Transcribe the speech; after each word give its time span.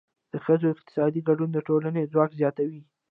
د 0.31 0.33
ښځو 0.45 0.67
اقتصادي 0.73 1.21
ګډون 1.29 1.49
د 1.53 1.57
ټولنې 1.67 2.09
ځواک 2.11 2.31
زیاتوي. 2.39 2.81